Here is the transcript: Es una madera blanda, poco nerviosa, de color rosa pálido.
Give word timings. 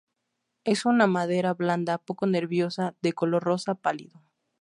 Es 0.63 0.85
una 0.85 1.05
madera 1.05 1.53
blanda, 1.53 1.99
poco 1.99 2.25
nerviosa, 2.25 2.95
de 3.03 3.13
color 3.13 3.43
rosa 3.43 3.75
pálido. 3.75 4.19